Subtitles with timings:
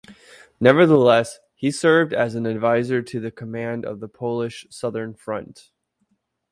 [0.59, 5.69] Nevertheless, he served as an advisor to the command of the Polish southern front.